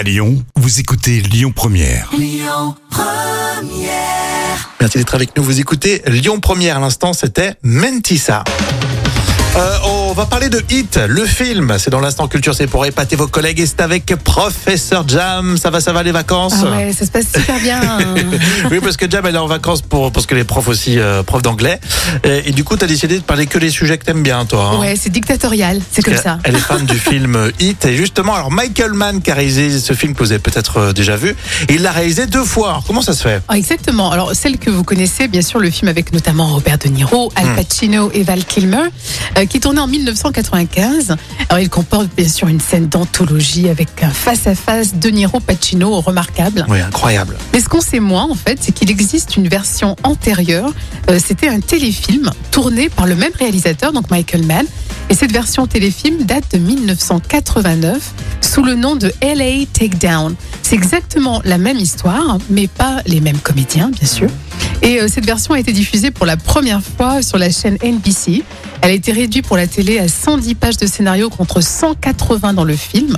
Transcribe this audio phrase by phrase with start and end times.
[0.00, 2.10] À Lyon, vous écoutez Lyon Première.
[4.80, 5.42] Merci d'être avec nous.
[5.42, 6.78] Vous écoutez Lyon Première.
[6.78, 8.42] À l'instant, c'était Mentissa.
[9.56, 11.74] Euh, on va parler de Hit, le film.
[11.78, 13.60] C'est dans l'instant culture, c'est pour épater vos collègues.
[13.60, 15.56] Et c'est avec Professeur Jam.
[15.56, 17.80] Ça va, ça va les vacances Ah ouais, ça se passe super bien.
[18.70, 21.22] Oui, parce que Jam, elle est en vacances pour, parce que les profs aussi, euh,
[21.22, 21.80] profs d'anglais.
[22.24, 24.44] Et, et du coup, tu as décidé de parler que des sujets que t'aimes bien,
[24.44, 24.72] toi.
[24.74, 24.78] hein.
[24.80, 26.38] ouais, c'est dictatorial, c'est comme ça.
[26.44, 27.84] Elle est fan du film Hit.
[27.84, 30.92] Et justement, alors Michael Mann qui a réalisé ce film que vous avez peut-être euh,
[30.92, 31.30] déjà vu,
[31.68, 32.70] et il l'a réalisé deux fois.
[32.70, 33.42] Alors, comment ça se fait?
[33.48, 34.10] Ah, exactement.
[34.10, 37.48] Alors, celle que vous connaissez, bien sûr, le film avec notamment Robert De Niro, Hmm.
[37.48, 38.82] Al Pacino et Val Kilmer,
[39.38, 41.16] euh, qui est tourné en 1995.
[41.48, 46.66] Alors, il comporte bien sûr une scène d'anthologie avec un face-à-face De Niro-Pacino remarquable.
[46.68, 47.36] Oui, incroyable.
[47.52, 50.72] Mais ce qu'on sait moins, en fait, c'est qu'il existe une version antérieure.
[51.10, 54.66] Euh, C'était un téléfilm tourné par le même réalisateur, donc Michael Mann.
[55.08, 60.34] Et cette version téléfilm date de 1989 sous le nom de LA Takedown.
[60.62, 64.28] C'est exactement la même histoire, mais pas les mêmes comédiens, bien sûr.
[64.82, 68.42] Et euh, cette version a été diffusée pour la première fois sur la chaîne NBC.
[68.82, 72.64] Elle a été réduite pour la télé à 110 pages de scénario contre 180 dans
[72.64, 73.16] le film.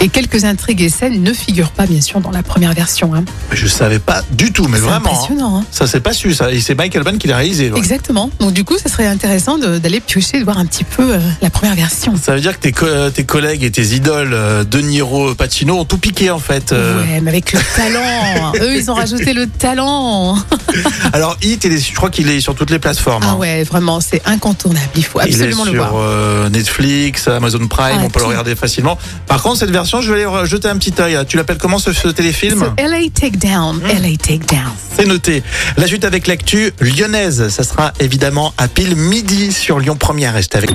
[0.00, 3.14] Et quelques intrigues et scènes ne figurent pas, bien sûr, dans la première version.
[3.14, 3.24] hein.
[3.52, 4.96] Je savais pas du tout, mais vraiment.
[5.06, 5.12] hein.
[5.12, 5.56] impressionnant.
[5.58, 5.64] hein.
[5.70, 6.50] Ça, c'est pas su, ça.
[6.50, 7.70] Et c'est Michael Mann qui l'a réalisé.
[7.70, 7.78] ouais.
[7.78, 8.30] Exactement.
[8.40, 11.50] Donc du coup, ça serait intéressant d'aller piocher, de voir un petit peu euh, la
[11.50, 12.14] première version.
[12.16, 15.34] Ça veut dire que tes, co- euh, tes collègues et tes idoles, euh, De Niro,
[15.34, 16.72] Pacino, ont tout piqué, en fait.
[16.72, 17.00] euh.
[17.02, 18.52] Ouais, mais avec le talent.
[18.60, 20.36] Eux, ils ont rajouté le talent.
[21.12, 23.22] Alors, Hit, il est- je crois qu'il est sur toutes les plateformes.
[23.26, 23.36] Ah hein.
[23.36, 24.86] ouais, vraiment, c'est incontournable.
[24.96, 25.92] Il faut Il est absolument sur le voir.
[25.96, 28.98] euh, Netflix, Amazon Prime, Ah, on peut le regarder facilement.
[29.26, 31.18] Par contre, cette version, je vais aller jeter un petit œil.
[31.28, 33.76] Tu l'appelles comment ce, ce téléfilm LA Takedown.
[33.76, 33.86] Mmh.
[34.02, 34.72] LA Takedown.
[34.96, 35.42] C'est noté.
[35.76, 40.34] La suite avec l'actu lyonnaise, ça sera évidemment à pile midi sur Lyon Première.
[40.34, 40.70] Restez avec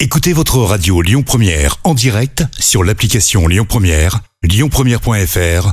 [0.00, 5.72] Écoutez votre radio Lyon Première en direct sur l'application Lyon Première, lyonpremière.fr